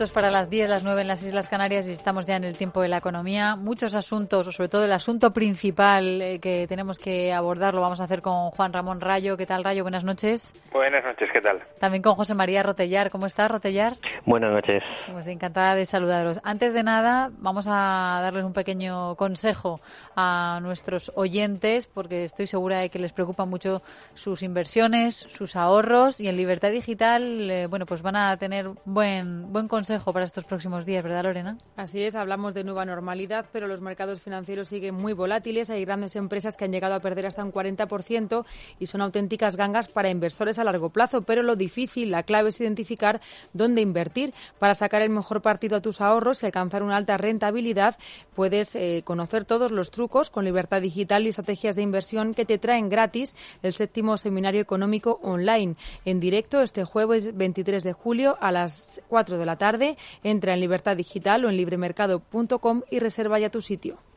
[0.00, 2.56] Minutos para las 10, las 9 en las Islas Canarias y estamos ya en el
[2.56, 3.54] tiempo de la economía.
[3.54, 8.00] Muchos asuntos, o sobre todo el asunto principal eh, que tenemos que abordar, lo vamos
[8.00, 9.36] a hacer con Juan Ramón Rayo.
[9.36, 9.82] ¿Qué tal, Rayo?
[9.82, 10.54] Buenas noches.
[10.72, 11.60] Buenas noches, ¿qué tal?
[11.78, 13.10] También con José María Rotellar.
[13.10, 13.98] ¿Cómo estás, Rotellar?
[14.24, 14.82] Buenas noches.
[15.12, 16.40] Pues encantada de saludaros.
[16.44, 19.82] Antes de nada, vamos a darles un pequeño consejo
[20.16, 23.82] a nuestros oyentes, porque estoy segura de que les preocupan mucho
[24.14, 29.52] sus inversiones, sus ahorros y en Libertad Digital, eh, bueno, pues van a tener buen,
[29.52, 31.58] buen consejo para estos próximos días, ¿verdad, Lorena?
[31.76, 35.68] Así es, hablamos de nueva normalidad, pero los mercados financieros siguen muy volátiles.
[35.68, 38.44] Hay grandes empresas que han llegado a perder hasta un 40%
[38.78, 41.22] y son auténticas gangas para inversores a largo plazo.
[41.22, 43.20] Pero lo difícil, la clave es identificar
[43.52, 47.96] dónde invertir para sacar el mejor partido a tus ahorros y alcanzar una alta rentabilidad.
[48.36, 52.58] Puedes eh, conocer todos los trucos con Libertad Digital y estrategias de inversión que te
[52.58, 58.52] traen gratis el séptimo seminario económico online en directo este jueves 23 de julio a
[58.52, 59.79] las 4 de la tarde.
[60.22, 64.09] Entra en Libertad Digital o en libremercado.com y reserva ya tu sitio.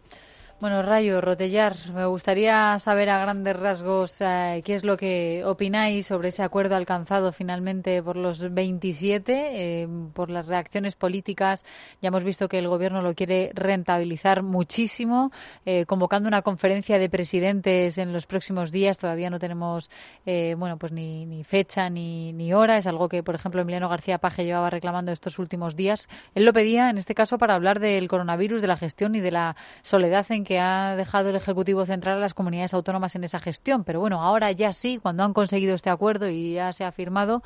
[0.63, 6.05] Bueno, Rayo, Rotellar, me gustaría saber a grandes rasgos eh, qué es lo que opináis
[6.05, 11.65] sobre ese acuerdo alcanzado finalmente por los 27, eh, por las reacciones políticas.
[12.01, 15.33] Ya hemos visto que el Gobierno lo quiere rentabilizar muchísimo,
[15.65, 18.97] eh, convocando una conferencia de presidentes en los próximos días.
[18.97, 19.91] Todavía no tenemos,
[20.25, 22.77] bueno, pues ni, ni fecha ni, ni hora.
[22.77, 26.07] Es algo que, por ejemplo, Emiliano García Paje llevaba reclamando estos últimos días.
[26.35, 29.31] Él lo pedía, en este caso, para hablar del coronavirus, de la gestión y de
[29.31, 33.23] la soledad en que que ha dejado el Ejecutivo Central a las comunidades autónomas en
[33.23, 33.83] esa gestión.
[33.83, 37.41] Pero bueno, ahora ya sí, cuando han conseguido este acuerdo y ya se ha firmado,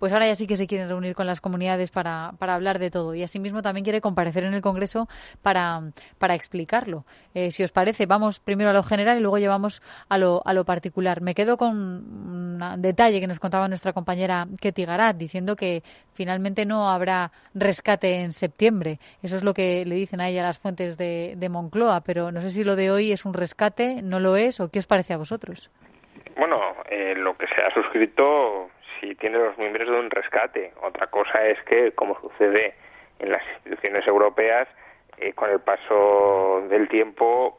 [0.00, 2.90] pues ahora ya sí que se quieren reunir con las comunidades para, para hablar de
[2.90, 3.14] todo.
[3.14, 5.08] Y asimismo también quiere comparecer en el Congreso
[5.40, 7.04] para, para explicarlo.
[7.32, 10.52] Eh, si os parece, vamos primero a lo general y luego llevamos a lo, a
[10.52, 11.20] lo particular.
[11.20, 16.66] Me quedo con un detalle que nos contaba nuestra compañera Ketty Garat, diciendo que finalmente
[16.66, 18.98] no habrá rescate en septiembre.
[19.22, 22.42] Eso es lo que le dicen a ella las fuentes de, de Moncloa, pero no
[22.42, 25.12] sé si lo de hoy es un rescate, no lo es, o qué os parece
[25.12, 25.72] a vosotros.
[26.36, 30.72] Bueno, eh, lo que se ha suscrito sí tiene los miembros de un rescate.
[30.80, 32.74] Otra cosa es que, como sucede
[33.18, 34.68] en las instituciones europeas,
[35.16, 37.58] eh, con el paso del tiempo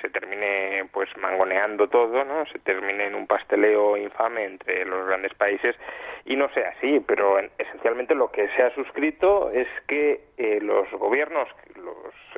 [0.00, 2.46] se termine pues mangoneando todo, ¿no?
[2.46, 5.76] Se termine en un pasteleo infame entre los grandes países
[6.24, 10.90] y no sea así, pero esencialmente lo que se ha suscrito es que eh, los
[10.92, 11.48] gobiernos,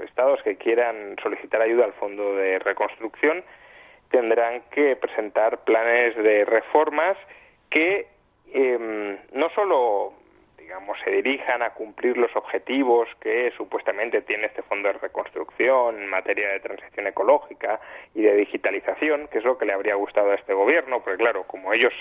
[0.04, 3.42] estados que quieran solicitar ayuda al Fondo de Reconstrucción
[4.10, 7.16] tendrán que presentar planes de reformas
[7.70, 8.06] que
[8.52, 10.14] eh, no solo
[10.68, 16.10] digamos, se dirijan a cumplir los objetivos que supuestamente tiene este fondo de reconstrucción en
[16.10, 17.80] materia de transición ecológica
[18.14, 21.44] y de digitalización, que es lo que le habría gustado a este gobierno, porque claro,
[21.44, 21.94] como ellos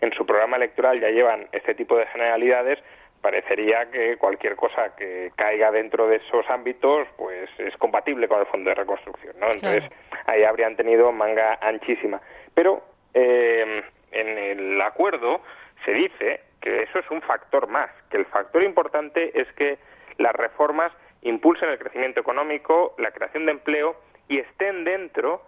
[0.00, 2.78] en su programa electoral ya llevan este tipo de generalidades,
[3.22, 8.46] parecería que cualquier cosa que caiga dentro de esos ámbitos pues es compatible con el
[8.46, 9.46] fondo de reconstrucción, ¿no?
[9.46, 9.84] Entonces
[10.26, 12.20] ahí habrían tenido manga anchísima.
[12.54, 12.82] Pero
[13.14, 15.40] eh, en el acuerdo
[15.84, 19.78] se dice que eso es un factor más, que el factor importante es que
[20.18, 23.96] las reformas impulsen el crecimiento económico, la creación de empleo
[24.28, 25.42] y estén dentro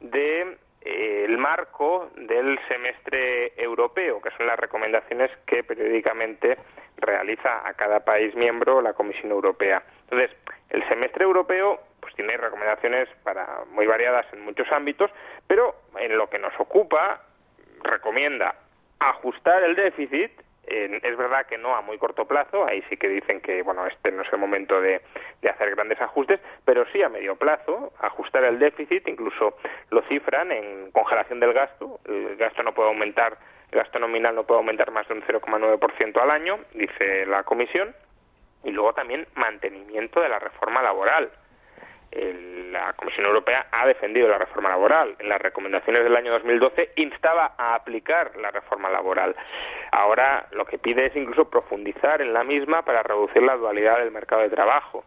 [0.00, 6.58] de, eh, marco del semestre europeo, que son las recomendaciones que periódicamente
[6.98, 9.82] realiza a cada país miembro la Comisión Europea.
[10.02, 10.30] Entonces,
[10.68, 15.10] el semestre europeo pues tiene recomendaciones para muy variadas en muchos ámbitos,
[15.46, 17.22] pero en lo que nos ocupa
[17.82, 18.54] recomienda
[18.98, 20.30] ajustar el déficit
[20.66, 24.12] es verdad que no a muy corto plazo, ahí sí que dicen que bueno este
[24.12, 25.00] no es el momento de,
[25.48, 29.56] hacer grandes ajustes, pero sí a medio plazo, ajustar el déficit, incluso
[29.90, 33.36] lo cifran en congelación del gasto, el gasto no puede aumentar,
[33.70, 37.94] el gasto nominal no puede aumentar más de un 0,9% al año, dice la Comisión,
[38.62, 41.30] y luego también mantenimiento de la reforma laboral
[42.12, 45.14] la Comisión Europea ha defendido la reforma laboral.
[45.18, 49.34] En las recomendaciones del año 2012 instaba a aplicar la reforma laboral.
[49.92, 54.10] Ahora lo que pide es incluso profundizar en la misma para reducir la dualidad del
[54.10, 55.04] mercado de trabajo.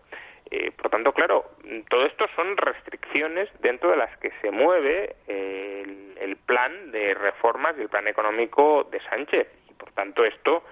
[0.52, 1.46] Eh, por tanto, claro,
[1.90, 7.76] todo esto son restricciones dentro de las que se mueve el, el plan de reformas
[7.78, 9.48] y el plan económico de Sánchez
[9.78, 10.64] Por tanto, esto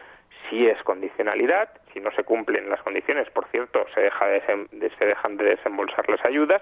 [0.52, 1.70] sí es condicionalidad.
[1.94, 4.42] Si no se cumplen las condiciones, por cierto, se, deja de,
[5.00, 6.62] se dejan de desembolsar las ayudas.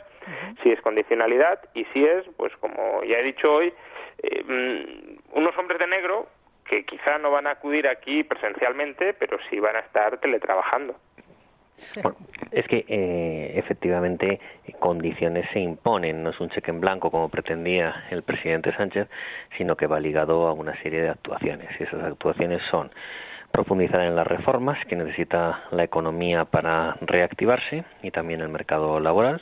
[0.64, 3.74] Si es condicionalidad y si es, pues como ya he dicho hoy,
[4.24, 6.28] eh, mm, unos hombres de negro
[6.66, 10.96] que quizá no van a acudir aquí presencialmente, pero sí van a estar teletrabajando.
[12.04, 12.18] Bueno,
[12.52, 14.40] es que eh, efectivamente
[14.80, 19.08] condiciones se imponen, no es un cheque en blanco como pretendía el presidente Sánchez,
[19.58, 21.70] sino que va ligado a una serie de actuaciones.
[21.80, 22.92] Y esas actuaciones son
[23.51, 29.42] profundizar en las reformas que necesita la economía para reactivarse y también el mercado laboral,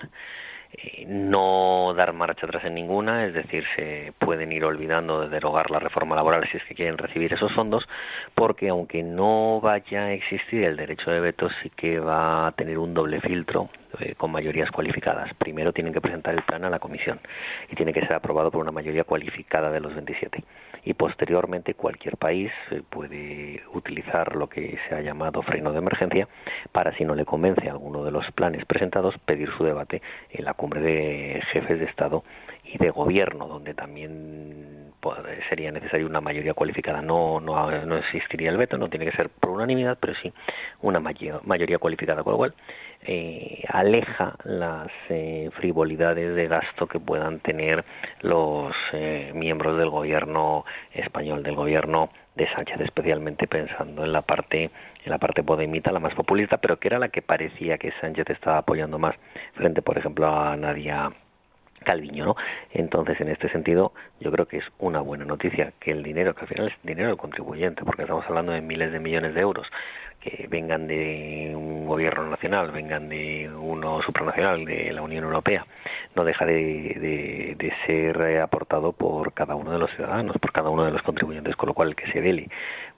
[0.73, 5.71] eh, no dar marcha atrás en ninguna, es decir, se pueden ir olvidando de derogar
[5.71, 7.87] la reforma laboral si es que quieren recibir esos fondos,
[8.35, 12.77] porque aunque no vaya a existir el derecho de veto, sí que va a tener
[12.77, 13.69] un doble filtro
[13.99, 15.33] eh, con mayorías cualificadas.
[15.35, 17.19] Primero tienen que presentar el plan a la comisión
[17.69, 20.43] y tiene que ser aprobado por una mayoría cualificada de los 27
[20.83, 26.27] y posteriormente cualquier país eh, puede utilizar lo que se ha llamado freno de emergencia
[26.71, 30.01] para si no le convence alguno de los planes presentados pedir su debate
[30.31, 32.23] en la cumbre de jefes de Estado
[32.63, 34.76] y de gobierno donde también
[35.49, 37.01] sería necesaria una mayoría cualificada.
[37.01, 40.33] No, no, no existiría el veto no tiene que ser por unanimidad pero sí
[40.81, 42.23] una mayoría cualificada.
[42.23, 42.53] Con lo cual
[43.03, 47.85] eh, aleja las eh, frivolidades de gasto que puedan tener
[48.21, 54.69] los eh, miembros del gobierno español, del gobierno de Sánchez, especialmente pensando en la parte
[55.03, 58.29] en la parte podemita, la más populista, pero que era la que parecía que Sánchez
[58.29, 59.15] estaba apoyando más.
[59.53, 61.11] Frente, por ejemplo, a Nadia
[61.83, 62.35] Calviño, ¿no?
[62.71, 66.41] Entonces, en este sentido, yo creo que es una buena noticia que el dinero, que
[66.41, 69.67] al final es dinero del contribuyente, porque estamos hablando de miles de millones de euros,
[70.19, 75.65] que vengan de un gobierno nacional, vengan de uno supranacional, de la Unión Europea,
[76.15, 80.83] no deja de, de, ser aportado por cada uno de los ciudadanos, por cada uno
[80.83, 82.49] de los contribuyentes, con lo cual el que se vele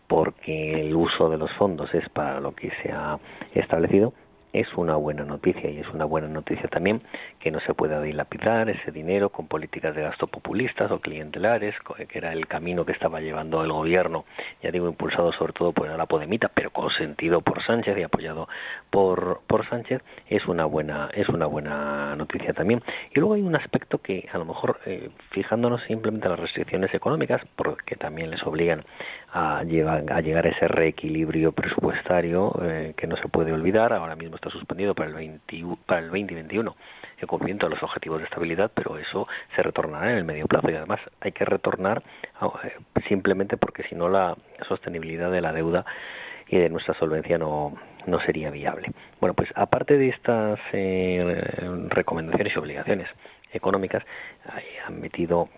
[0.08, 3.20] porque el uso de los fondos es para lo que se ha
[3.54, 4.14] establecido,
[4.54, 7.02] es una buena noticia y es una buena noticia también
[7.40, 11.76] que no se pueda dilapidar ese dinero con políticas de gasto populistas o clientelares,
[12.08, 14.26] que era el camino que estaba llevando el gobierno,
[14.62, 18.48] ya digo, impulsado sobre todo por la Podemita, pero consentido por Sánchez y apoyado
[18.90, 22.82] por, por Sánchez, es una buena es una buena noticia también.
[23.14, 26.94] Y luego hay un aspecto que a lo mejor eh, fijándonos simplemente en las restricciones
[26.94, 28.84] económicas, porque también les obligan
[29.32, 34.16] a, llevar, a llegar a ese reequilibrio presupuestario eh, que no se puede olvidar, ahora
[34.16, 36.76] mismo está suspendido para el, 20, para el 2021
[37.20, 40.72] el cumplimiento de los objetivos de estabilidad, pero eso se retornará en el medio plazo
[40.72, 42.02] y además hay que retornar
[42.42, 42.74] eh,
[43.08, 44.36] simplemente porque si no la
[44.68, 45.86] sostenibilidad de la deuda
[46.48, 47.76] y de nuestra solvencia no,
[48.08, 48.92] no sería viable.
[49.20, 53.08] Bueno, pues aparte de estas eh, recomendaciones y obligaciones
[53.52, 54.04] económicas,
[54.88, 55.50] han metido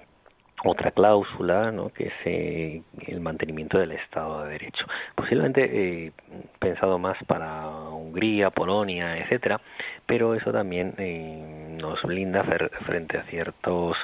[0.63, 1.89] otra cláusula, ¿no?
[1.89, 4.85] que es eh, el mantenimiento del Estado de Derecho.
[5.15, 6.11] Posiblemente eh,
[6.59, 9.59] pensado más para Hungría, Polonia, etcétera,
[10.05, 12.43] pero eso también eh, nos blinda
[12.85, 13.97] frente a ciertos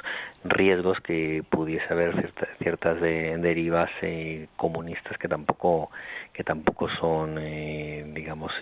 [0.44, 2.32] riesgos que pudiese haber
[2.62, 5.90] ciertas derivas eh, comunistas que tampoco
[6.32, 7.34] que tampoco son
[8.14, 8.52] digamos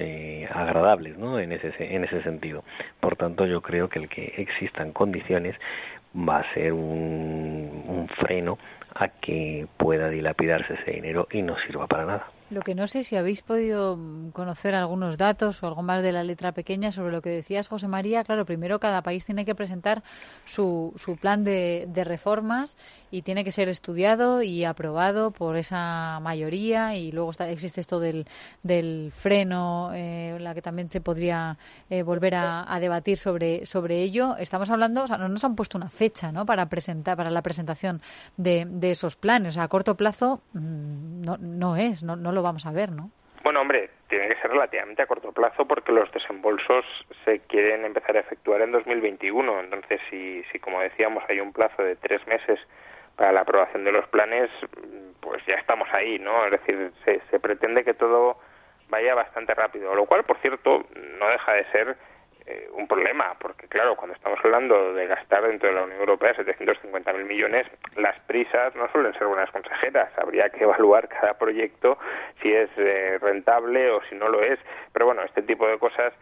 [0.50, 1.38] agradables ¿no?
[1.38, 2.64] en ese en ese sentido
[3.00, 5.54] por tanto yo creo que el que existan condiciones
[6.16, 8.58] va a ser un, un freno
[8.94, 12.26] a que pueda dilapidarse ese dinero y no sirva para nada.
[12.48, 13.98] Lo que no sé si habéis podido
[14.32, 17.88] conocer algunos datos o algo más de la letra pequeña sobre lo que decías, José
[17.88, 18.22] María.
[18.22, 20.04] Claro, primero cada país tiene que presentar
[20.44, 22.78] su, su plan de, de reformas
[23.10, 26.94] y tiene que ser estudiado y aprobado por esa mayoría.
[26.94, 28.28] Y luego está, existe esto del,
[28.62, 31.58] del freno, eh, la que también se podría
[31.90, 34.36] eh, volver a, a, debatir sobre, sobre ello.
[34.36, 36.46] Estamos hablando, o sea, no nos han puesto una fecha ¿no?
[36.46, 38.00] para, presentar, para la presentación
[38.36, 39.48] de, de esos planes.
[39.48, 42.92] O sea, a corto plazo mm, no, no es, no, no lo vamos a ver,
[42.92, 43.10] ¿no?
[43.42, 46.84] Bueno, hombre, tiene que ser relativamente a corto plazo porque los desembolsos
[47.24, 49.60] se quieren empezar a efectuar en 2021.
[49.60, 52.58] Entonces, si, si como decíamos, hay un plazo de tres meses
[53.16, 54.50] para la aprobación de los planes,
[55.20, 56.44] pues ya estamos ahí, ¿no?
[56.46, 58.38] Es decir, se, se pretende que todo
[58.88, 60.84] vaya bastante rápido, lo cual, por cierto,
[61.18, 61.96] no deja de ser
[62.46, 66.32] eh, un problema, porque claro, cuando estamos hablando de gastar dentro de la Unión Europea
[66.36, 70.16] 750.000 millones, las prisas no suelen ser buenas consejeras.
[70.16, 71.98] Habría que evaluar cada proyecto
[72.40, 74.60] si es eh, rentable o si no lo es.
[74.92, 76.12] Pero bueno, este tipo de cosas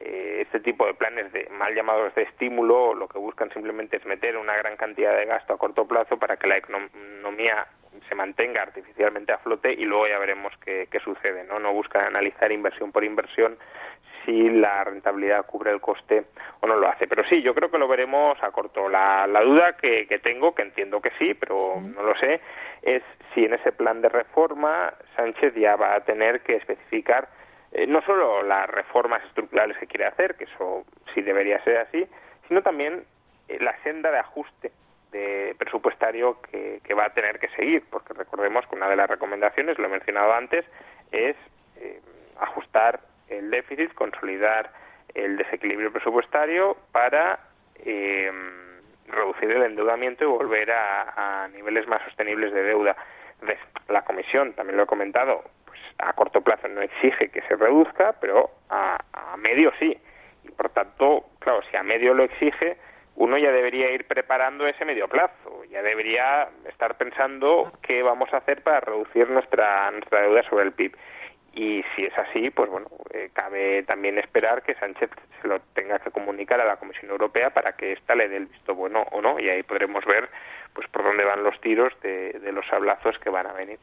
[0.00, 4.04] eh, este tipo de planes de mal llamados de estímulo lo que buscan simplemente es
[4.06, 7.66] meter una gran cantidad de gasto a corto plazo para que la economía
[8.08, 12.06] se mantenga artificialmente a flote y luego ya veremos qué, qué sucede no no buscan
[12.06, 13.56] analizar inversión por inversión
[14.24, 16.24] si la rentabilidad cubre el coste
[16.60, 17.06] o no lo hace.
[17.06, 18.88] Pero sí, yo creo que lo veremos a corto.
[18.88, 22.40] La, la duda que, que tengo, que entiendo que sí, pero no lo sé,
[22.82, 23.02] es
[23.34, 27.28] si en ese plan de reforma Sánchez ya va a tener que especificar
[27.74, 32.06] eh, no solo las reformas estructurales que quiere hacer, que eso sí debería ser así,
[32.46, 33.04] sino también
[33.48, 34.70] eh, la senda de ajuste
[35.10, 39.10] de presupuestario que, que, va a tener que seguir, porque recordemos que una de las
[39.10, 40.64] recomendaciones, lo he mencionado antes,
[41.10, 41.36] es
[41.76, 42.00] eh,
[42.40, 44.70] ajustar el déficit, consolidar
[45.14, 47.38] el desequilibrio presupuestario para
[47.76, 48.30] eh,
[49.06, 52.96] reducir el endeudamiento y volver a, niveles más sostenibles de deuda.
[53.34, 57.56] Entonces, la Comisión, también lo he comentado, pues a corto plazo no exige que se
[57.56, 59.96] reduzca, pero a, a medio sí.
[60.42, 62.76] Y por tanto, claro, si a medio lo exige,
[63.16, 68.38] uno ya debería ir preparando ese medio plazo, ya debería estar pensando qué vamos a
[68.38, 70.96] hacer para reducir nuestra, nuestra deuda sobre el PIB.
[71.54, 76.00] Y si es así, pues bueno, eh, cabe también esperar que Sánchez se lo tenga
[76.00, 79.22] que comunicar a la Comisión Europea para que ésta le dé el visto bueno o
[79.22, 80.28] no, y ahí podremos ver
[80.72, 83.78] pues por dónde van los tiros de, de los sablazos que van a venir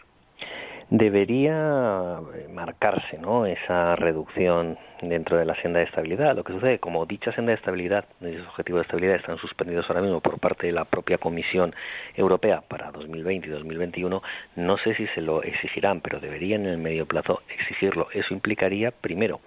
[0.91, 2.19] debería
[2.53, 3.45] marcarse ¿no?
[3.45, 6.35] esa reducción dentro de la senda de estabilidad.
[6.35, 10.01] Lo que sucede, como dicha senda de estabilidad, esos objetivos de estabilidad están suspendidos ahora
[10.01, 11.73] mismo por parte de la propia Comisión
[12.13, 14.21] Europea para 2020 y 2021,
[14.57, 18.09] no sé si se lo exigirán, pero deberían en el medio plazo exigirlo.
[18.13, 19.39] Eso implicaría, primero,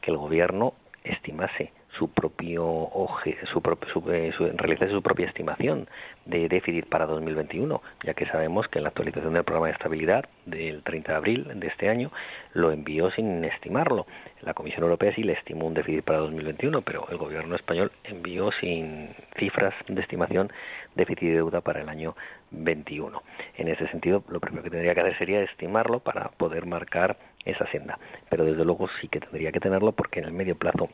[0.00, 0.74] que el Gobierno
[1.04, 3.60] estimase su propio oje, su,
[3.92, 5.88] su, eh, su, propia estimación
[6.26, 10.24] de déficit para 2021, ya que sabemos que en la actualización del programa de estabilidad
[10.46, 12.12] del 30 de abril de este año
[12.54, 14.06] lo envió sin estimarlo.
[14.42, 18.50] La Comisión Europea sí le estimó un déficit para 2021, pero el gobierno español envió
[18.60, 20.52] sin cifras de estimación
[20.94, 22.14] déficit de deuda para el año
[22.50, 23.22] 21.
[23.56, 27.66] En ese sentido, lo primero que tendría que hacer sería estimarlo para poder marcar esa
[27.70, 27.98] senda.
[28.28, 30.88] Pero desde luego sí que tendría que tenerlo porque en el medio plazo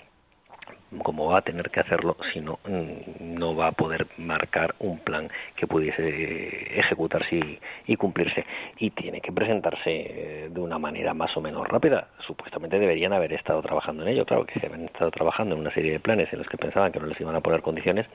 [1.03, 4.99] como va a tener que hacerlo, si no, mm, no va a poder marcar un
[4.99, 8.45] plan que pudiese ejecutarse y, cumplirse.
[8.79, 12.09] Y tiene que presentarse eh, de una manera más o menos rápida.
[12.27, 14.27] Supuestamente deberían haber estado trabajando en ello.
[14.27, 16.93] Claro que se habían estado trabajando en una serie de planes en los que pensaban
[16.93, 18.07] que no les iban a poner condiciones,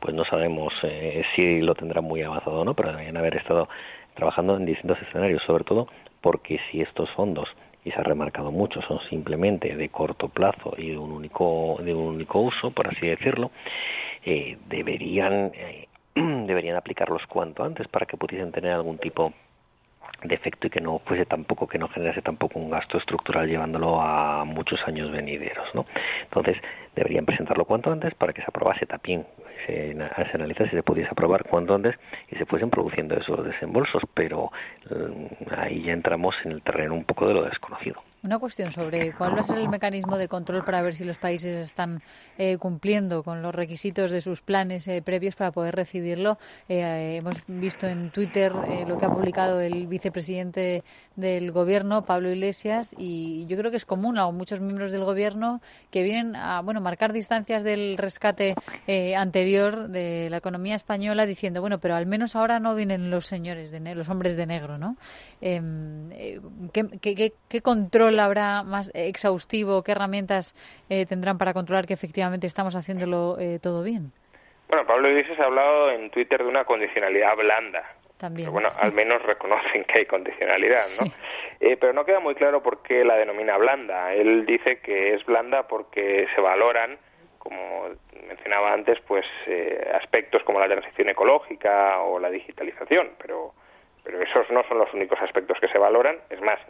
[0.00, 3.68] pues no sabemos eh, si lo tendrán muy avanzado o no, pero deberían haber estado
[4.14, 5.88] trabajando en distintos escenarios, sobre todo
[6.20, 7.48] porque si estos fondos
[7.84, 11.94] y se ha remarcado mucho, son simplemente de corto plazo y de un único, de
[11.94, 13.50] un único uso, por así decirlo,
[14.24, 19.32] eh, deberían, eh, deberían aplicarlos cuanto antes para que pudiesen tener algún tipo
[20.22, 24.00] de efecto y que no fuese tampoco que no generase tampoco un gasto estructural llevándolo
[24.00, 25.86] a muchos años venideros no
[26.22, 26.56] entonces
[26.94, 29.26] deberían presentarlo cuanto antes para que se aprobase también
[29.66, 31.94] se, se analizase si se pudiese aprobar cuanto antes
[32.30, 34.50] y se fuesen produciendo esos desembolsos pero
[34.90, 39.12] mm, ahí ya entramos en el terreno un poco de lo desconocido una cuestión sobre
[39.12, 42.02] cuál va a ser el mecanismo de control para ver si los países están
[42.38, 46.38] eh, cumpliendo con los requisitos de sus planes eh, previos para poder recibirlo.
[46.68, 50.82] Eh, hemos visto en Twitter eh, lo que ha publicado el vicepresidente
[51.16, 55.60] del gobierno, Pablo Iglesias, y yo creo que es común a muchos miembros del gobierno
[55.90, 58.54] que vienen a bueno marcar distancias del rescate
[59.16, 63.70] anterior de la economía española diciendo bueno, pero al menos ahora no vienen los señores
[63.70, 64.96] de los hombres de negro, ¿no?
[65.40, 66.08] Em,
[66.72, 69.82] ¿qué, qué, qué control habrá más exhaustivo?
[69.82, 70.54] ¿Qué herramientas
[70.88, 74.12] eh, tendrán para controlar que efectivamente estamos haciéndolo eh, todo bien?
[74.68, 77.84] Bueno, Pablo Iglesias ha hablado en Twitter de una condicionalidad blanda.
[78.18, 78.46] También.
[78.46, 81.06] Pero bueno, al menos reconocen que hay condicionalidad, ¿no?
[81.06, 81.12] Sí.
[81.60, 84.12] Eh, pero no queda muy claro por qué la denomina blanda.
[84.14, 86.98] Él dice que es blanda porque se valoran,
[87.38, 87.88] como
[88.26, 93.54] mencionaba antes, pues eh, aspectos como la transición ecológica o la digitalización, pero
[94.04, 96.18] pero esos no son los únicos aspectos que se valoran.
[96.28, 96.60] Es más,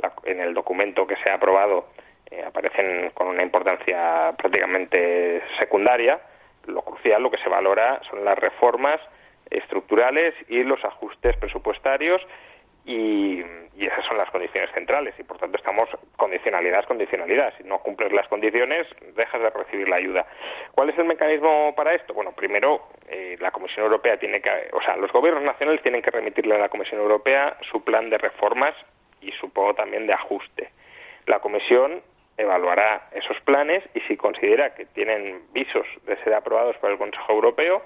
[0.00, 1.88] la, en el documento que se ha aprobado
[2.30, 6.20] eh, aparecen con una importancia prácticamente secundaria.
[6.66, 9.00] Lo crucial, lo que se valora son las reformas
[9.50, 12.20] estructurales y los ajustes presupuestarios
[12.84, 13.44] y,
[13.78, 18.26] esas son las condiciones centrales y por tanto estamos condicionalidad condicionalidad si no cumples las
[18.28, 20.26] condiciones dejas de recibir la ayuda
[20.72, 22.12] ¿cuál es el mecanismo para esto?
[22.12, 26.10] bueno primero eh, la Comisión Europea tiene que o sea los gobiernos nacionales tienen que
[26.10, 28.74] remitirle a la Comisión Europea su plan de reformas
[29.20, 30.70] y supongo también de ajuste.
[31.26, 32.02] La Comisión
[32.36, 37.32] evaluará esos planes y si considera que tienen visos de ser aprobados por el Consejo
[37.32, 37.82] Europeo,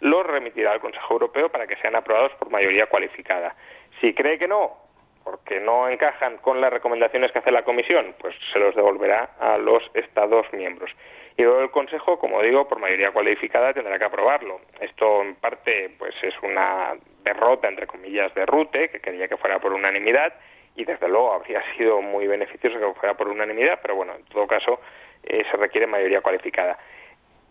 [0.00, 3.54] los remitirá al Consejo Europeo para que sean aprobados por mayoría cualificada.
[4.00, 4.76] Si cree que no,
[5.24, 9.56] porque no encajan con las recomendaciones que hace la Comisión, pues se los devolverá a
[9.56, 10.90] los Estados miembros.
[11.36, 14.60] Y luego el Consejo, como digo, por mayoría cualificada tendrá que aprobarlo.
[14.80, 19.58] Esto en parte pues es una derrota entre comillas de Rute, que quería que fuera
[19.58, 20.34] por unanimidad,
[20.76, 24.46] y desde luego habría sido muy beneficioso que fuera por unanimidad, pero bueno, en todo
[24.46, 24.80] caso
[25.22, 26.78] eh, se requiere mayoría cualificada.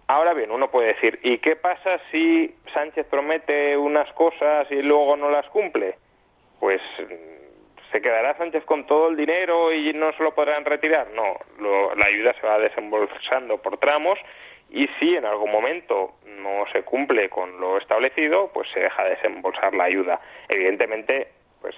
[0.07, 5.15] Ahora bien, uno puede decir, ¿y qué pasa si Sánchez promete unas cosas y luego
[5.15, 5.95] no las cumple?
[6.59, 6.81] Pues
[7.93, 11.09] ¿Se quedará Sánchez con todo el dinero y no se lo podrán retirar?
[11.11, 11.37] No,
[11.95, 14.17] la ayuda se va desembolsando por tramos
[14.71, 19.11] y si en algún momento no se cumple con lo establecido, pues se deja de
[19.11, 20.19] desembolsar la ayuda.
[20.49, 21.27] Evidentemente,
[21.63, 21.75] pues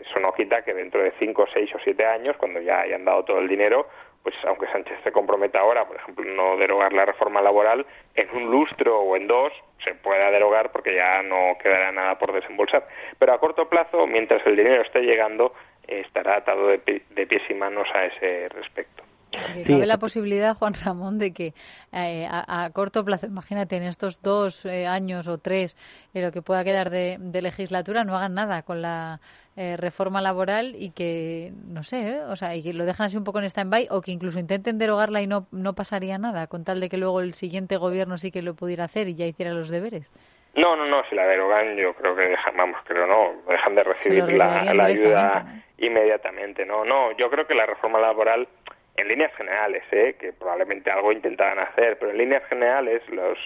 [0.00, 3.24] eso no quita que dentro de cinco, seis o siete años, cuando ya hayan dado
[3.24, 3.88] todo el dinero,
[4.22, 8.50] pues aunque Sánchez se comprometa ahora, por ejemplo, no derogar la reforma laboral, en un
[8.50, 9.52] lustro o en dos
[9.84, 12.86] se pueda derogar porque ya no quedará nada por desembolsar.
[13.18, 15.54] Pero a corto plazo, mientras el dinero esté llegando,
[15.86, 19.05] estará atado de, pies y manos a ese respecto.
[19.30, 21.54] Cabe la posibilidad, Juan Ramón, de que
[21.92, 25.76] eh, a, corto plazo, imagínate, en estos dos eh, años o tres,
[26.14, 29.20] en lo que pueda quedar de, legislatura, no hagan nada con la
[29.56, 33.24] eh, reforma laboral y que, no sé, o sea, y que lo dejan así un
[33.24, 36.80] poco en stand-by o que incluso intenten derogarla y no, no pasaría nada, con tal
[36.80, 39.68] de que luego el siguiente gobierno sí que lo pudiera hacer y ya hiciera los
[39.68, 40.10] deberes.
[40.56, 43.84] No, no, no, si la derogan yo creo que dejan, vamos, creo no, dejan de
[43.84, 48.48] recibir la, ayuda inmediatamente, no, no, yo creo que la reforma laboral
[48.96, 50.16] en líneas generales, ¿eh?
[50.18, 53.38] que probablemente algo intentaban hacer, pero en líneas generales los,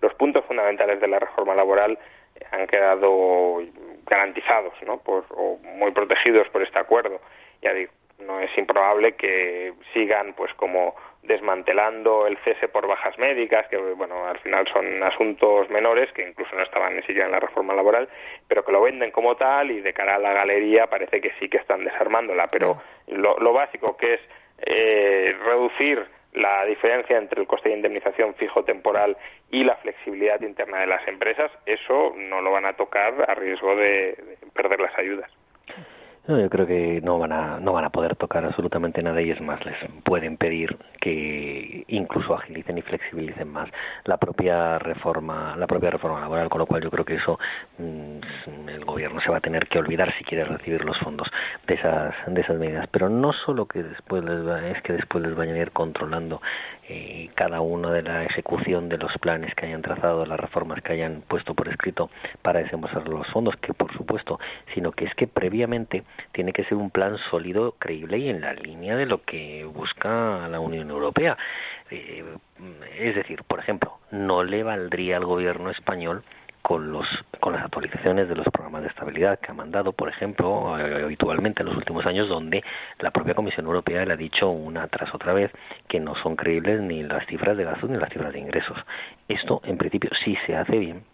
[0.00, 1.98] los puntos fundamentales de la reforma laboral
[2.52, 3.62] han quedado
[4.06, 4.98] garantizados, ¿no?
[4.98, 7.20] Por, o muy protegidos por este acuerdo.
[7.62, 13.66] Ya digo, no es improbable que sigan, pues, como desmantelando el cese por bajas médicas,
[13.68, 17.40] que bueno, al final son asuntos menores que incluso no estaban ni siquiera en la
[17.40, 18.08] reforma laboral,
[18.46, 21.48] pero que lo venden como tal y de cara a la galería parece que sí
[21.48, 24.20] que están desarmándola, pero lo, lo básico que es
[24.58, 29.16] eh, reducir la diferencia entre el coste de indemnización fijo temporal
[29.50, 33.74] y la flexibilidad interna de las empresas, eso no lo van a tocar a riesgo
[33.74, 35.30] de perder las ayudas.
[36.28, 39.30] No, yo creo que no van a no van a poder tocar absolutamente nada y
[39.30, 43.68] es más les pueden pedir que incluso agilicen y flexibilicen más
[44.04, 47.38] la propia reforma la propia reforma laboral con lo cual yo creo que eso
[47.78, 51.28] mm, el gobierno se va a tener que olvidar si quiere recibir los fondos
[51.68, 52.88] de esas de esas medidas.
[52.90, 56.42] Pero no solo que después les es que después les vayan a ir controlando
[56.88, 60.92] eh, cada uno de la ejecución de los planes que hayan trazado, las reformas que
[60.92, 62.10] hayan puesto por escrito
[62.42, 64.40] para desembolsar los fondos, que por supuesto,
[64.74, 66.02] sino que es que previamente
[66.32, 70.48] tiene que ser un plan sólido, creíble y en la línea de lo que busca
[70.48, 71.36] la Unión Europea.
[71.90, 72.24] Eh,
[72.98, 76.22] es decir, por ejemplo, no le valdría al gobierno español
[76.66, 77.06] con, los,
[77.38, 81.62] con las actualizaciones de los programas de estabilidad que ha mandado, por ejemplo, eh, habitualmente
[81.62, 82.64] en los últimos años, donde
[82.98, 85.52] la propia Comisión Europea le ha dicho una tras otra vez
[85.88, 88.76] que no son creíbles ni las cifras de gastos ni las cifras de ingresos.
[89.28, 91.04] Esto, en principio, si se hace bien,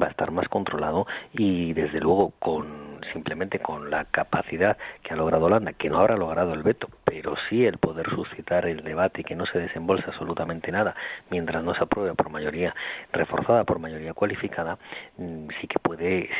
[0.00, 5.16] va a estar más controlado y desde luego con simplemente con la capacidad que ha
[5.16, 9.20] logrado Holanda, que no habrá logrado el veto, pero sí el poder suscitar el debate
[9.20, 10.94] y que no se desembolsa absolutamente nada
[11.30, 12.74] mientras no se apruebe por mayoría
[13.12, 14.78] reforzada por mayoría cualificada,
[15.18, 16.30] mm, sí que puede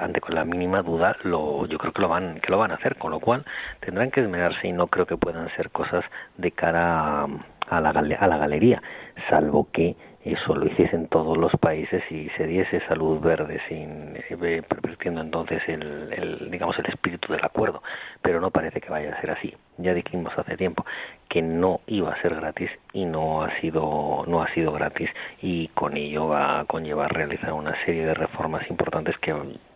[0.00, 2.74] ante con la mínima duda lo yo creo que lo van que lo van a
[2.74, 3.44] hacer, con lo cual
[3.80, 6.04] tendrán que esmerarse y no creo que puedan ser cosas
[6.36, 8.82] de cara a la, a la galería,
[9.28, 14.62] salvo que eso lo hiciesen todos los países y se diese salud verde sin eh,
[14.68, 17.82] pervirtiendo entonces el, el, digamos el espíritu del acuerdo.
[18.20, 19.54] Pero no parece que vaya a ser así.
[19.78, 20.84] Ya dijimos hace tiempo
[21.28, 25.08] que no iba a ser gratis y no ha sido no ha sido gratis.
[25.40, 29.34] Y con ello va a conllevar realizar una serie de reformas importantes que,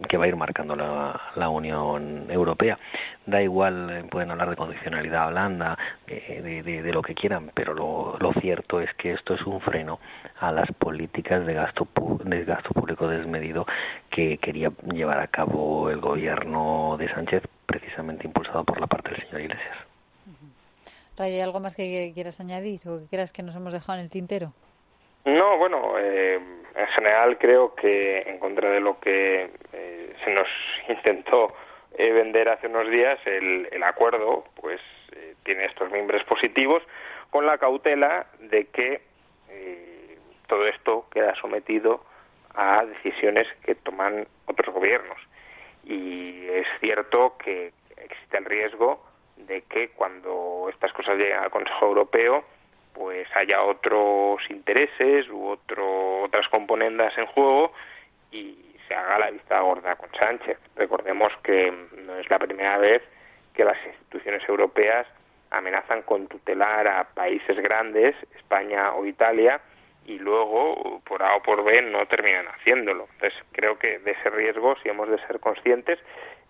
[0.08, 2.78] que va a ir marcando la, la Unión Europea
[3.26, 7.50] da igual eh, pueden hablar de condicionalidad blanda eh, de, de, de, lo que quieran
[7.54, 9.98] pero lo, lo cierto es que esto es un freno
[10.40, 11.88] a las políticas de gasto,
[12.24, 13.66] de gasto público desmedido
[14.10, 19.22] que quería llevar a cabo el gobierno de Sánchez, precisamente impulsado por la parte del
[19.22, 19.76] señor Iglesias.
[21.18, 24.10] ¿hay algo más que quieras añadir o que quieras que nos hemos dejado en el
[24.10, 24.52] tintero?
[25.24, 30.48] No, bueno, eh, en general creo que en contra de lo que eh, se nos
[30.88, 31.54] intentó
[31.96, 34.80] eh, vender hace unos días, el, el acuerdo pues
[35.44, 36.82] tiene estos miembros positivos
[37.30, 39.02] con la cautela de que
[40.46, 42.04] todo esto queda sometido
[42.54, 45.18] a decisiones que toman otros gobiernos.
[45.84, 49.04] Y es cierto que existe el riesgo
[49.36, 52.44] de que cuando estas cosas lleguen al Consejo Europeo,
[52.92, 57.72] pues haya otros intereses u otro, otras componendas en juego
[58.30, 60.58] y se haga la vista gorda con Sánchez.
[60.76, 61.72] Recordemos que
[62.04, 63.02] no es la primera vez
[63.54, 65.06] que las instituciones europeas
[65.50, 69.60] amenazan con tutelar a países grandes, España o Italia,
[70.06, 73.08] y luego por A o por B no terminan haciéndolo.
[73.14, 75.98] Entonces creo que de ese riesgo sí hemos de ser conscientes,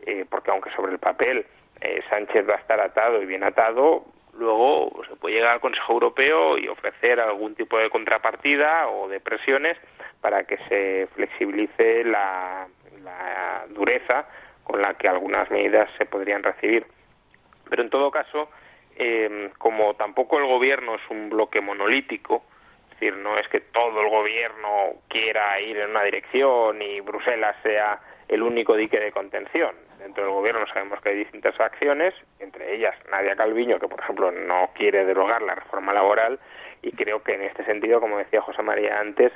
[0.07, 1.47] eh, porque aunque sobre el papel
[1.81, 4.05] eh, Sánchez va a estar atado y bien atado,
[4.38, 9.20] luego se puede llegar al Consejo Europeo y ofrecer algún tipo de contrapartida o de
[9.20, 9.79] presiones
[10.20, 12.66] para que se flexibilice la,
[13.68, 14.27] dureza
[14.62, 16.87] con la que algunas medidas se podrían recibir.
[17.68, 18.49] Pero en todo caso,
[18.97, 22.44] eh, como tampoco el gobierno es un bloque monolítico,
[22.85, 27.57] es decir, no es que todo el gobierno quiera ir en una dirección y Bruselas
[27.62, 29.75] sea el único dique de contención.
[29.99, 34.31] Dentro del gobierno sabemos que hay distintas acciones, entre ellas Nadia Calviño, que por ejemplo
[34.31, 36.39] no quiere derogar la reforma laboral,
[36.83, 39.33] y creo que en este sentido, como decía José María antes,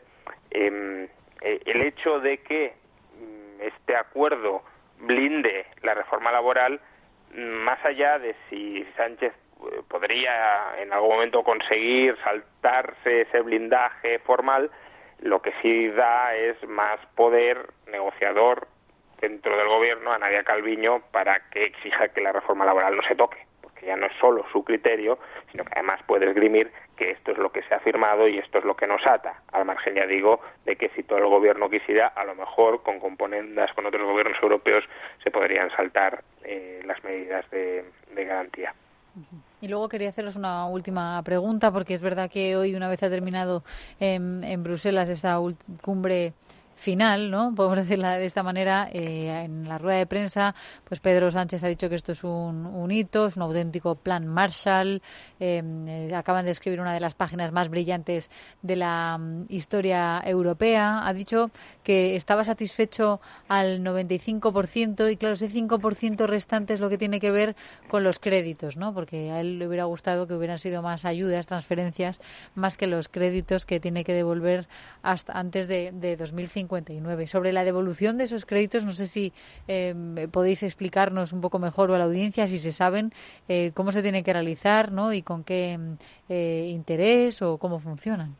[0.51, 1.05] em,
[1.41, 2.75] eh, el hecho de que
[3.19, 4.63] mm, este acuerdo
[4.99, 6.81] blinde la reforma laboral,
[7.35, 14.19] mm, más allá de si Sánchez eh, podría en algún momento conseguir saltarse ese blindaje
[14.21, 14.71] formal,
[15.21, 18.69] lo que sí da es más poder negociador
[19.21, 23.15] dentro del gobierno a Nadia Calviño para que exija que la reforma laboral no se
[23.15, 25.19] toque, porque ya no es solo su criterio,
[25.51, 28.59] sino que además puede esgrimir que esto es lo que se ha firmado y esto
[28.59, 31.71] es lo que nos ata, al margen ya digo de que si todo el gobierno
[31.71, 34.85] quisiera, a lo mejor con componendas con otros gobiernos europeos
[35.23, 38.75] se podrían saltar eh, las medidas de, garantía.
[39.61, 43.11] Y luego quería haceros una última pregunta, porque es verdad que hoy, una vez ha
[43.11, 43.63] terminado
[44.01, 45.39] en, en Bruselas esta
[45.83, 46.33] cumbre
[46.79, 47.53] final, ¿no?
[47.57, 48.89] Podemos decirla de esta manera.
[48.93, 52.67] Eh, en la rueda de prensa, pues Pedro Sánchez ha dicho que esto es un,
[52.67, 55.03] un hito, es un auténtico plan Marshall.
[55.41, 58.31] Em, eh, acaban de escribir una de las páginas más brillantes
[58.63, 61.07] de la mm, historia europea.
[61.07, 61.51] Ha dicho
[61.83, 67.31] que estaba satisfecho al 95% y claro, ese 5% restante es lo que tiene que
[67.31, 67.57] ver
[67.89, 68.95] con los créditos, ¿no?
[68.95, 72.21] Porque a él le hubiera gustado que hubieran sido más ayudas, transferencias,
[72.55, 74.69] más que los créditos que tiene que devolver
[75.03, 76.17] hasta antes de, de
[76.69, 79.33] 2050 sobre la devolución de esos créditos, no sé si
[79.67, 79.95] eh,
[80.33, 83.11] podéis explicarnos un poco mejor o a la audiencia si se saben
[83.49, 85.13] eh, cómo se tiene que realizar ¿no?
[85.13, 85.79] y con qué
[86.29, 88.37] eh, interés o cómo funcionan.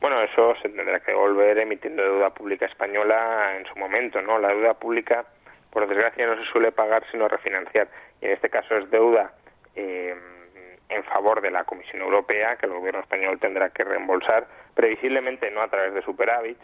[0.00, 4.38] Bueno, eso se tendrá que volver emitiendo deuda pública española en su momento, ¿no?
[4.38, 5.26] La deuda pública,
[5.70, 7.86] por desgracia, no se suele pagar sino refinanciar.
[8.22, 9.34] Y en este caso es deuda
[10.90, 15.62] en favor de la Comisión Europea, que el gobierno español tendrá que reembolsar, previsiblemente no
[15.62, 16.60] a través de superávits,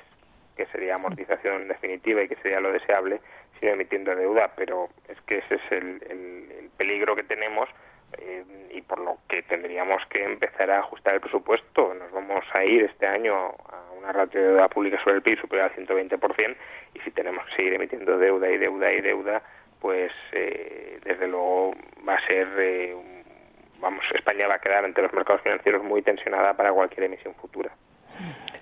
[0.56, 3.20] que sería amortización definitiva y que sería lo deseable,
[3.60, 7.68] sino emitiendo deuda, pero es que ese es el, peligro que tenemos
[8.18, 11.94] eh, y por lo que tendríamos que empezar a ajustar el presupuesto.
[11.94, 15.40] Nos vamos a ir este año a una ratio de deuda pública sobre el PIB
[15.40, 16.56] superior al 120%
[16.94, 19.42] y si tenemos que seguir emitiendo deuda y deuda y deuda,
[19.80, 21.74] pues eh, desde luego
[22.06, 22.94] va a ser, eh,
[23.80, 27.70] vamos, España va a quedar ante los mercados financieros muy tensionada para cualquier emisión futura.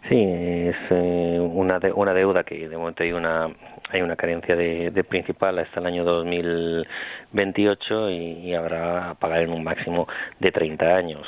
[0.08, 1.33] Sí, es eh,
[1.64, 3.50] una, una deuda que de momento hay una
[3.90, 8.16] hay una carencia de, de principal hasta el año 2028 y,
[8.48, 10.06] y habrá pagar en un máximo
[10.40, 11.26] de 30 años.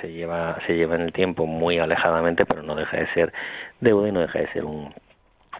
[0.00, 3.32] Se lleva se lleva en el tiempo muy alejadamente, pero no deja de ser
[3.80, 4.92] deuda y no deja de ser un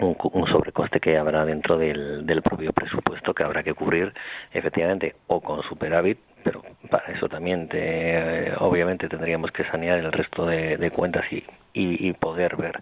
[0.00, 4.12] un, un, sobrecoste que habrá dentro del, del propio presupuesto que habrá que cubrir
[4.52, 10.46] efectivamente o con superávit pero para eso también te, obviamente tendríamos que sanear el resto
[10.46, 12.80] de, de cuentas y, y, poder ver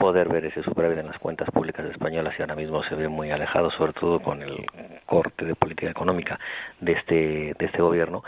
[0.00, 3.30] poder ver ese superávit en las cuentas públicas españolas y ahora mismo se ve muy
[3.30, 4.64] alejado sobre todo con el
[5.04, 6.40] corte de política económica
[6.80, 8.22] de este de este gobierno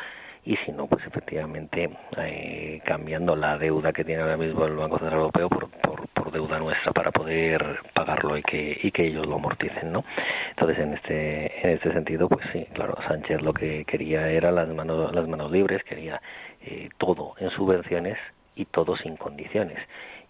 [0.45, 4.99] y si no, pues efectivamente eh, cambiando la deuda que tiene ahora mismo el Banco
[4.99, 9.27] Central Europeo por, por, por, deuda nuestra para poder pagarlo y que, y que ellos
[9.27, 10.05] lo amorticen, ¿no?
[10.51, 14.69] Entonces, en este, en este sentido, pues sí, claro, Sánchez lo que quería era las
[14.69, 16.21] manos, las manos libres, quería
[16.63, 18.19] eh, todo en subvenciones
[18.57, 19.79] y todo sin condiciones,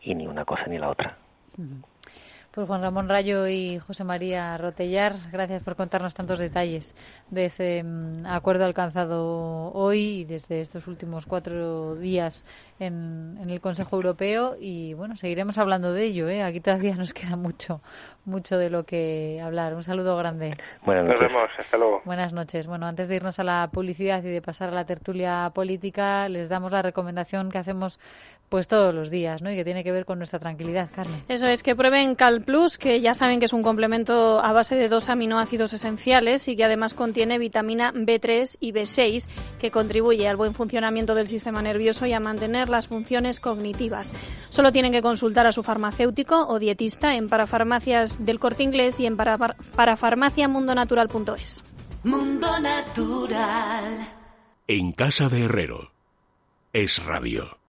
[0.03, 1.22] y ni una cosa ni la otra.
[1.61, 1.92] Mm-hmm.
[2.53, 6.95] Pues Juan Ramón Rayo y José María Rotellar, gracias por contarnos tantos detalles
[7.31, 12.45] de ese mm, acuerdo alcanzado hoy y desde estos últimos cuatro días
[12.79, 16.29] en, el Consejo Europeo y bueno, seguiremos hablando de ello.
[16.29, 16.43] ¿eh?
[16.43, 17.81] Aquí todavía nos queda mucho,
[18.27, 19.73] mucho de lo que hablar.
[19.73, 20.59] Un saludo grande.
[20.85, 21.23] Buenas noches.
[21.23, 22.03] Nos vemos, hasta luego.
[22.05, 22.67] Buenas noches.
[22.67, 26.51] Bueno, antes de irnos a la publicidad y de pasar a la tertulia política, les
[26.51, 27.99] damos la recomendación que hacemos
[28.53, 29.51] pues todos los días, ¿no?
[29.51, 31.23] Y que tiene que ver con nuestra tranquilidad, Carmen.
[31.27, 34.89] Eso es, que prueben Plus, que ya saben que es un complemento a base de
[34.89, 39.27] dos aminoácidos esenciales y que además contiene vitamina B3 y B6,
[39.61, 44.13] que contribuye al buen funcionamiento del sistema nervioso y a mantener las funciones cognitivas.
[44.51, 49.07] Solo tienen que consultar a su farmacéutico o dietista en parafarmacias del Corte Inglés y
[49.07, 51.63] en para, parafarmaciamundonatural.es.
[52.05, 54.09] Mundo Natural.
[54.67, 55.93] En casa de Herrero.
[56.73, 57.59] Es rabio.